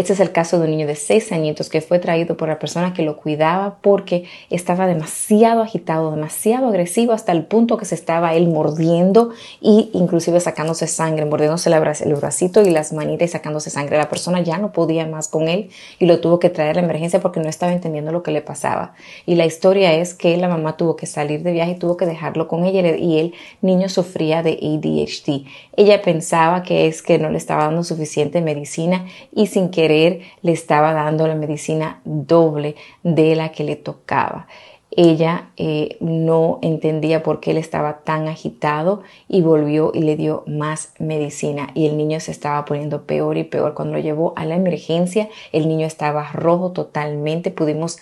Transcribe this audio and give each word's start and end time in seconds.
Este 0.00 0.14
es 0.14 0.20
el 0.20 0.32
caso 0.32 0.58
de 0.58 0.64
un 0.64 0.70
niño 0.70 0.86
de 0.86 0.94
6 0.94 1.30
añitos 1.30 1.68
que 1.68 1.82
fue 1.82 1.98
traído 1.98 2.34
por 2.34 2.48
la 2.48 2.58
persona 2.58 2.94
que 2.94 3.02
lo 3.02 3.18
cuidaba 3.18 3.76
porque 3.82 4.24
estaba 4.48 4.86
demasiado 4.86 5.60
agitado, 5.60 6.10
demasiado 6.10 6.68
agresivo 6.68 7.12
hasta 7.12 7.32
el 7.32 7.44
punto 7.44 7.76
que 7.76 7.84
se 7.84 7.96
estaba 7.96 8.32
él 8.32 8.48
mordiendo 8.48 9.32
e 9.60 9.90
inclusive 9.92 10.40
sacándose 10.40 10.86
sangre, 10.86 11.26
mordiéndose 11.26 11.68
el 11.68 12.14
bracito 12.14 12.62
y 12.62 12.70
las 12.70 12.94
manitas 12.94 13.28
y 13.28 13.32
sacándose 13.32 13.68
sangre. 13.68 13.98
La 13.98 14.08
persona 14.08 14.40
ya 14.40 14.56
no 14.56 14.72
podía 14.72 15.04
más 15.04 15.28
con 15.28 15.48
él 15.48 15.68
y 15.98 16.06
lo 16.06 16.18
tuvo 16.20 16.38
que 16.38 16.48
traer 16.48 16.78
a 16.78 16.80
la 16.80 16.86
emergencia 16.86 17.20
porque 17.20 17.40
no 17.40 17.50
estaba 17.50 17.74
entendiendo 17.74 18.10
lo 18.10 18.22
que 18.22 18.30
le 18.30 18.40
pasaba. 18.40 18.94
Y 19.26 19.34
la 19.34 19.44
historia 19.44 19.92
es 19.92 20.14
que 20.14 20.34
la 20.38 20.48
mamá 20.48 20.78
tuvo 20.78 20.96
que 20.96 21.04
salir 21.04 21.42
de 21.42 21.52
viaje 21.52 21.72
y 21.72 21.78
tuvo 21.78 21.98
que 21.98 22.06
dejarlo 22.06 22.48
con 22.48 22.64
ella 22.64 22.96
y 22.96 23.18
el 23.18 23.34
niño 23.60 23.90
sufría 23.90 24.42
de 24.42 24.52
ADHD. 24.52 25.44
Ella 25.76 26.00
pensaba 26.00 26.62
que 26.62 26.86
es 26.86 27.02
que 27.02 27.18
no 27.18 27.28
le 27.28 27.36
estaba 27.36 27.64
dando 27.64 27.84
suficiente 27.84 28.40
medicina 28.40 29.04
y 29.36 29.48
sin 29.48 29.68
querer 29.68 29.89
le 30.42 30.52
estaba 30.52 30.92
dando 30.92 31.26
la 31.26 31.34
medicina 31.34 32.00
doble 32.04 32.76
de 33.02 33.34
la 33.34 33.52
que 33.52 33.64
le 33.64 33.76
tocaba. 33.76 34.46
Ella 34.92 35.50
eh, 35.56 35.96
no 36.00 36.58
entendía 36.62 37.22
por 37.22 37.38
qué 37.38 37.52
él 37.52 37.58
estaba 37.58 37.98
tan 37.98 38.26
agitado 38.26 39.02
y 39.28 39.40
volvió 39.40 39.92
y 39.94 40.02
le 40.02 40.16
dio 40.16 40.42
más 40.48 40.94
medicina 40.98 41.68
y 41.74 41.86
el 41.86 41.96
niño 41.96 42.18
se 42.18 42.32
estaba 42.32 42.64
poniendo 42.64 43.04
peor 43.04 43.36
y 43.36 43.44
peor. 43.44 43.74
Cuando 43.74 43.94
lo 43.94 44.00
llevó 44.00 44.32
a 44.36 44.44
la 44.44 44.56
emergencia, 44.56 45.28
el 45.52 45.68
niño 45.68 45.86
estaba 45.86 46.32
rojo 46.32 46.72
totalmente. 46.72 47.52
Pudimos 47.52 47.98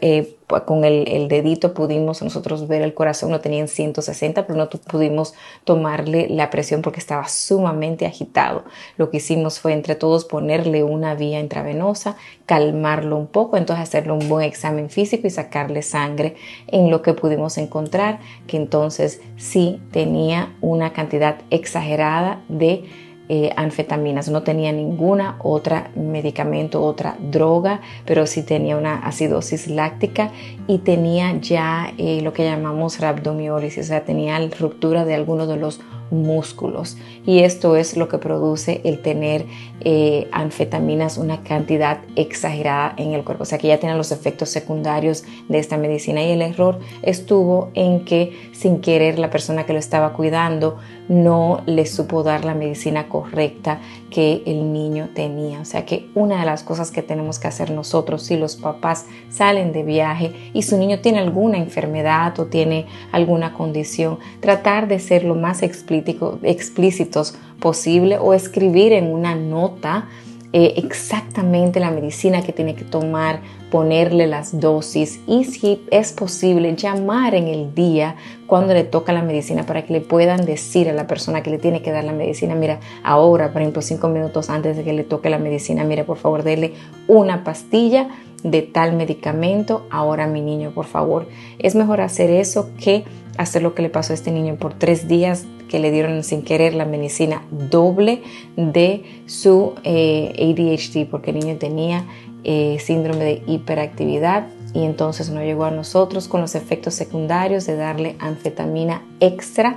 eh, 0.00 0.37
con 0.64 0.84
el, 0.84 1.28
dedito 1.28 1.74
pudimos 1.74 2.22
nosotros 2.22 2.68
ver 2.68 2.82
el 2.82 2.94
corazón, 2.94 3.30
no 3.30 3.40
tenía 3.40 3.60
en 3.60 3.68
160, 3.68 4.46
pero 4.46 4.58
no 4.58 4.70
pudimos 4.70 5.34
tomarle 5.64 6.26
la 6.28 6.48
presión 6.48 6.80
porque 6.80 7.00
estaba 7.00 7.28
sumamente 7.28 8.06
agitado. 8.06 8.64
Lo 8.96 9.10
que 9.10 9.18
hicimos 9.18 9.60
fue 9.60 9.74
entre 9.74 9.94
todos 9.94 10.24
ponerle 10.24 10.82
una 10.82 11.14
vía 11.14 11.38
intravenosa, 11.38 12.16
calmarlo 12.46 13.16
un 13.16 13.26
poco, 13.26 13.56
entonces 13.58 13.82
hacerle 13.82 14.12
un 14.12 14.28
buen 14.28 14.46
examen 14.46 14.88
físico 14.88 15.26
y 15.26 15.30
sacarle 15.30 15.82
sangre 15.82 16.36
en 16.66 16.90
lo 16.90 17.02
que 17.02 17.12
pudimos 17.12 17.58
encontrar, 17.58 18.20
que 18.46 18.56
entonces 18.56 19.20
sí 19.36 19.82
tenía 19.92 20.54
una 20.62 20.94
cantidad 20.94 21.42
exagerada 21.50 22.42
de 22.48 23.07
eh, 23.28 23.52
anfetaminas, 23.56 24.28
no 24.28 24.42
tenía 24.42 24.72
ninguna 24.72 25.36
otra 25.40 25.90
medicamento, 25.94 26.82
otra 26.82 27.16
droga, 27.20 27.80
pero 28.06 28.26
sí 28.26 28.42
tenía 28.42 28.76
una 28.76 28.98
acidosis 28.98 29.68
láctica 29.68 30.30
y 30.66 30.78
tenía 30.78 31.38
ya 31.38 31.92
eh, 31.98 32.20
lo 32.22 32.32
que 32.32 32.44
llamamos 32.44 33.00
rhabdomiólisis, 33.00 33.84
o 33.84 33.88
sea, 33.88 34.04
tenía 34.04 34.38
ruptura 34.58 35.04
de 35.04 35.14
algunos 35.14 35.48
de 35.48 35.56
los 35.56 35.80
músculos. 36.10 36.96
Y 37.26 37.40
esto 37.40 37.76
es 37.76 37.96
lo 37.96 38.08
que 38.08 38.18
produce 38.18 38.80
el 38.84 39.02
tener 39.02 39.44
eh, 39.80 40.28
anfetaminas 40.32 41.18
una 41.18 41.42
cantidad 41.42 41.98
exagerada 42.16 42.94
en 42.96 43.12
el 43.12 43.24
cuerpo. 43.24 43.42
O 43.42 43.46
sea 43.46 43.58
que 43.58 43.68
ya 43.68 43.78
tienen 43.78 43.98
los 43.98 44.12
efectos 44.12 44.48
secundarios 44.48 45.24
de 45.48 45.58
esta 45.58 45.76
medicina. 45.76 46.22
Y 46.22 46.30
el 46.30 46.42
error 46.42 46.78
estuvo 47.02 47.70
en 47.74 48.04
que 48.04 48.50
sin 48.52 48.80
querer 48.80 49.18
la 49.18 49.30
persona 49.30 49.66
que 49.66 49.72
lo 49.72 49.78
estaba 49.78 50.12
cuidando 50.12 50.78
no 51.08 51.62
le 51.66 51.86
supo 51.86 52.22
dar 52.22 52.44
la 52.44 52.54
medicina 52.54 53.08
correcta 53.08 53.80
que 54.10 54.42
el 54.46 54.72
niño 54.72 55.10
tenía. 55.14 55.60
O 55.60 55.64
sea 55.64 55.84
que 55.84 56.08
una 56.14 56.40
de 56.40 56.46
las 56.46 56.62
cosas 56.62 56.90
que 56.90 57.02
tenemos 57.02 57.38
que 57.38 57.48
hacer 57.48 57.70
nosotros 57.70 58.22
si 58.22 58.36
los 58.36 58.56
papás 58.56 59.06
salen 59.30 59.72
de 59.72 59.82
viaje 59.82 60.50
y 60.52 60.62
su 60.62 60.76
niño 60.76 61.00
tiene 61.00 61.18
alguna 61.18 61.58
enfermedad 61.58 62.38
o 62.38 62.46
tiene 62.46 62.86
alguna 63.12 63.54
condición 63.54 64.18
tratar 64.40 64.88
de 64.88 64.98
ser 64.98 65.24
lo 65.24 65.34
más 65.34 65.62
explícito 65.62 65.97
explícitos 66.42 67.34
posible 67.60 68.18
o 68.18 68.34
escribir 68.34 68.92
en 68.92 69.12
una 69.12 69.34
nota 69.34 70.08
eh, 70.54 70.74
exactamente 70.78 71.78
la 71.78 71.90
medicina 71.90 72.40
que 72.40 72.54
tiene 72.54 72.74
que 72.74 72.84
tomar, 72.84 73.40
ponerle 73.70 74.26
las 74.26 74.58
dosis 74.58 75.20
y 75.26 75.44
si 75.44 75.84
es 75.90 76.12
posible 76.12 76.74
llamar 76.74 77.34
en 77.34 77.48
el 77.48 77.74
día 77.74 78.16
cuando 78.46 78.72
le 78.72 78.84
toca 78.84 79.12
la 79.12 79.20
medicina 79.20 79.66
para 79.66 79.84
que 79.84 79.92
le 79.92 80.00
puedan 80.00 80.46
decir 80.46 80.88
a 80.88 80.94
la 80.94 81.06
persona 81.06 81.42
que 81.42 81.50
le 81.50 81.58
tiene 81.58 81.82
que 81.82 81.90
dar 81.90 82.04
la 82.04 82.12
medicina, 82.12 82.54
mira, 82.54 82.80
ahora, 83.02 83.52
por 83.52 83.60
ejemplo, 83.60 83.82
cinco 83.82 84.08
minutos 84.08 84.48
antes 84.48 84.78
de 84.78 84.84
que 84.84 84.94
le 84.94 85.04
toque 85.04 85.28
la 85.28 85.38
medicina, 85.38 85.84
mira, 85.84 86.04
por 86.04 86.16
favor, 86.16 86.42
dele 86.42 86.72
una 87.08 87.44
pastilla 87.44 88.08
de 88.42 88.62
tal 88.62 88.94
medicamento, 88.94 89.86
ahora 89.90 90.26
mi 90.26 90.40
niño, 90.40 90.70
por 90.70 90.86
favor. 90.86 91.28
Es 91.58 91.74
mejor 91.74 92.00
hacer 92.00 92.30
eso 92.30 92.70
que 92.78 93.04
hacer 93.36 93.62
lo 93.62 93.74
que 93.74 93.82
le 93.82 93.90
pasó 93.90 94.12
a 94.12 94.14
este 94.14 94.30
niño 94.30 94.56
por 94.56 94.74
tres 94.74 95.08
días 95.08 95.46
que 95.68 95.78
le 95.78 95.90
dieron 95.90 96.24
sin 96.24 96.42
querer 96.42 96.74
la 96.74 96.84
medicina 96.84 97.42
doble 97.50 98.22
de 98.56 99.22
su 99.26 99.74
eh, 99.84 100.32
ADHD 100.36 101.08
porque 101.08 101.30
el 101.30 101.40
niño 101.40 101.56
tenía 101.56 102.06
eh, 102.44 102.78
síndrome 102.80 103.24
de 103.24 103.42
hiperactividad 103.46 104.46
y 104.74 104.84
entonces 104.84 105.30
no 105.30 105.42
llegó 105.42 105.64
a 105.64 105.70
nosotros 105.70 106.28
con 106.28 106.40
los 106.40 106.54
efectos 106.54 106.94
secundarios 106.94 107.66
de 107.66 107.76
darle 107.76 108.16
anfetamina 108.18 109.02
extra 109.20 109.76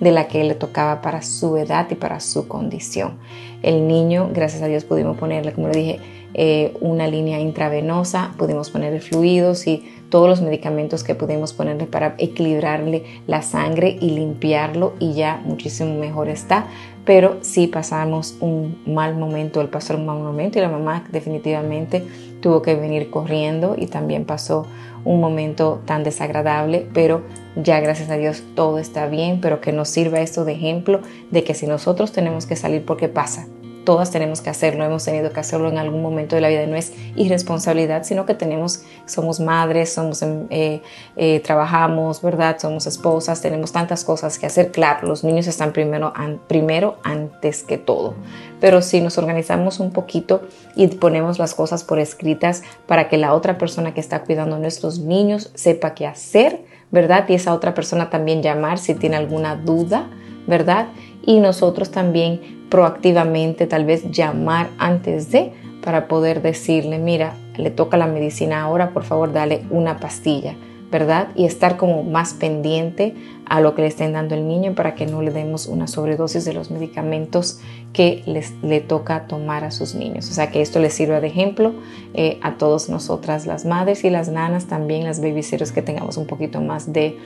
de 0.00 0.12
la 0.12 0.28
que 0.28 0.44
le 0.44 0.54
tocaba 0.54 1.00
para 1.00 1.22
su 1.22 1.56
edad 1.56 1.88
y 1.90 1.94
para 1.94 2.20
su 2.20 2.46
condición. 2.46 3.18
El 3.62 3.88
niño, 3.88 4.30
gracias 4.32 4.62
a 4.62 4.66
Dios, 4.66 4.84
pudimos 4.84 5.16
ponerle, 5.16 5.52
como 5.52 5.68
le 5.68 5.78
dije, 5.78 6.00
eh, 6.34 6.74
una 6.80 7.06
línea 7.06 7.40
intravenosa, 7.40 8.34
pudimos 8.36 8.70
ponerle 8.70 9.00
fluidos 9.00 9.66
y 9.66 9.84
todos 10.10 10.28
los 10.28 10.40
medicamentos 10.40 11.04
que 11.04 11.14
pudimos 11.14 11.52
ponerle 11.52 11.86
para 11.86 12.14
equilibrarle 12.18 13.04
la 13.26 13.42
sangre 13.42 13.96
y 14.00 14.10
limpiarlo 14.10 14.94
y 14.98 15.14
ya 15.14 15.40
muchísimo 15.44 15.94
mejor 15.98 16.28
está. 16.28 16.66
Pero 17.04 17.38
sí 17.40 17.66
pasamos 17.66 18.36
un 18.40 18.78
mal 18.86 19.16
momento, 19.16 19.60
él 19.60 19.68
pasó 19.68 19.94
un 19.94 20.06
mal 20.06 20.18
momento 20.18 20.58
y 20.58 20.62
la 20.62 20.68
mamá 20.68 21.04
definitivamente 21.10 22.04
tuvo 22.40 22.62
que 22.62 22.74
venir 22.74 23.10
corriendo 23.10 23.74
y 23.76 23.86
también 23.86 24.24
pasó 24.24 24.66
un 25.04 25.20
momento 25.20 25.80
tan 25.86 26.04
desagradable, 26.04 26.86
pero 26.92 27.22
ya 27.56 27.80
gracias 27.80 28.10
a 28.10 28.16
Dios 28.16 28.42
todo 28.54 28.78
está 28.78 29.06
bien, 29.06 29.40
pero 29.40 29.60
que 29.60 29.72
nos 29.72 29.88
sirva 29.88 30.20
esto 30.20 30.44
de 30.44 30.52
ejemplo 30.52 31.00
de 31.30 31.44
que 31.44 31.54
si 31.54 31.66
nosotros 31.66 32.12
tenemos 32.12 32.46
que 32.46 32.56
salir 32.56 32.84
porque 32.84 33.08
pasa, 33.08 33.46
todas 33.84 34.10
tenemos 34.10 34.40
que 34.40 34.50
hacerlo, 34.50 34.84
hemos 34.84 35.04
tenido 35.04 35.32
que 35.32 35.40
hacerlo 35.40 35.68
en 35.68 35.78
algún 35.78 36.02
momento 36.02 36.34
de 36.34 36.42
la 36.42 36.48
vida, 36.48 36.66
no 36.66 36.76
es 36.76 36.92
irresponsabilidad, 37.16 38.04
sino 38.04 38.26
que 38.26 38.34
tenemos, 38.34 38.82
somos 39.06 39.40
madres, 39.40 39.92
somos, 39.92 40.22
em, 40.22 40.46
eh, 40.50 40.82
eh, 41.16 41.40
trabajamos, 41.40 42.20
¿verdad? 42.20 42.58
Somos 42.58 42.86
esposas, 42.86 43.40
tenemos 43.40 43.72
tantas 43.72 44.04
cosas 44.04 44.38
que 44.38 44.46
hacer. 44.46 44.70
Claro, 44.70 45.08
los 45.08 45.24
niños 45.24 45.46
están 45.46 45.72
primero, 45.72 46.12
primero 46.48 46.96
antes 47.02 47.62
que 47.62 47.78
todo, 47.78 48.14
pero 48.60 48.82
si 48.82 49.00
nos 49.00 49.16
organizamos 49.18 49.80
un 49.80 49.90
poquito 49.90 50.42
y 50.74 50.88
ponemos 50.88 51.38
las 51.38 51.54
cosas 51.54 51.84
por 51.84 51.98
escritas 51.98 52.62
para 52.86 53.08
que 53.08 53.16
la 53.16 53.34
otra 53.34 53.58
persona 53.58 53.94
que 53.94 54.00
está 54.00 54.22
cuidando 54.22 54.56
a 54.56 54.58
nuestros 54.58 54.98
niños 54.98 55.50
sepa 55.54 55.94
qué 55.94 56.06
hacer, 56.06 56.60
¿verdad? 56.90 57.24
Y 57.28 57.34
esa 57.34 57.54
otra 57.54 57.74
persona 57.74 58.10
también 58.10 58.42
llamar 58.42 58.78
si 58.78 58.94
tiene 58.94 59.16
alguna 59.16 59.56
duda, 59.56 60.08
¿verdad? 60.46 60.88
Y 61.22 61.40
nosotros 61.40 61.90
también 61.90 62.57
proactivamente, 62.68 63.66
tal 63.66 63.84
vez 63.84 64.10
llamar 64.10 64.68
antes 64.78 65.30
de 65.30 65.52
para 65.82 66.08
poder 66.08 66.42
decirle, 66.42 66.98
mira, 66.98 67.34
le 67.56 67.70
toca 67.70 67.96
la 67.96 68.06
medicina 68.06 68.62
ahora, 68.62 68.90
por 68.90 69.04
favor, 69.04 69.32
dale 69.32 69.64
una 69.70 69.98
pastilla, 69.98 70.54
¿verdad? 70.90 71.28
Y 71.34 71.44
estar 71.44 71.76
como 71.76 72.02
más 72.02 72.34
pendiente 72.34 73.14
a 73.46 73.60
lo 73.60 73.74
que 73.74 73.82
le 73.82 73.88
estén 73.88 74.12
dando 74.12 74.34
el 74.34 74.46
niño 74.46 74.74
para 74.74 74.94
que 74.94 75.06
no 75.06 75.22
le 75.22 75.30
demos 75.30 75.66
una 75.66 75.86
sobredosis 75.86 76.44
de 76.44 76.52
los 76.52 76.70
medicamentos 76.70 77.60
que 77.92 78.22
les, 78.26 78.52
le 78.62 78.80
toca 78.80 79.26
tomar 79.26 79.64
a 79.64 79.70
sus 79.70 79.94
niños. 79.94 80.30
O 80.30 80.34
sea, 80.34 80.50
que 80.50 80.60
esto 80.60 80.78
les 80.78 80.92
sirva 80.92 81.20
de 81.20 81.28
ejemplo 81.28 81.72
eh, 82.14 82.38
a 82.42 82.58
todas 82.58 82.88
nosotras, 82.88 83.46
las 83.46 83.64
madres 83.64 84.04
y 84.04 84.10
las 84.10 84.28
nanas, 84.28 84.66
también 84.66 85.04
las 85.04 85.20
babysitters, 85.20 85.72
que 85.72 85.82
tengamos 85.82 86.16
un 86.16 86.26
poquito 86.26 86.60
más 86.60 86.92
de, 86.92 87.18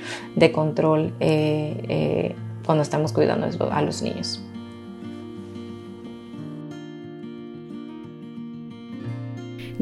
control 0.53 1.13
eh, 1.21 1.83
eh, 1.89 2.35
cuando 2.65 2.83
estamos 2.83 3.13
cuidando 3.13 3.47
a 3.71 3.83
los 3.83 4.03
niños. 4.03 4.41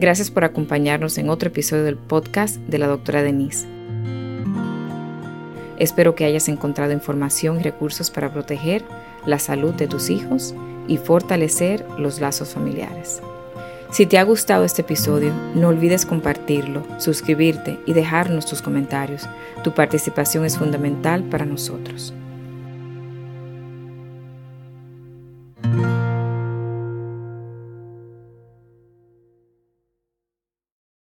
Gracias 0.01 0.31
por 0.31 0.45
acompañarnos 0.45 1.19
en 1.19 1.29
otro 1.29 1.51
episodio 1.51 1.85
del 1.85 1.99
podcast 1.99 2.57
de 2.57 2.79
la 2.79 2.87
doctora 2.87 3.23
Denise. 3.23 3.69
Espero 5.79 6.15
que 6.15 6.25
hayas 6.25 6.49
encontrado 6.49 6.95
información 6.95 7.61
y 7.61 7.65
recursos 7.65 8.11
para 8.11 8.33
proteger 8.33 8.83
la 9.27 9.39
salud 9.39 9.75
de 9.75 9.89
tus 9.89 10.09
hijos 10.09 10.55
y 10.89 10.97
fortalecer 10.97 11.85
los 11.99 12.19
lazos 12.19 12.49
familiares. 12.49 13.21
Si 13.91 14.07
te 14.07 14.17
ha 14.17 14.23
gustado 14.23 14.65
este 14.65 14.81
episodio, 14.81 15.35
no 15.55 15.69
olvides 15.69 16.07
compartirlo, 16.07 16.83
suscribirte 16.97 17.79
y 17.85 17.93
dejarnos 17.93 18.47
tus 18.47 18.63
comentarios. 18.63 19.29
Tu 19.63 19.75
participación 19.75 20.47
es 20.47 20.57
fundamental 20.57 21.25
para 21.25 21.45
nosotros. 21.45 22.15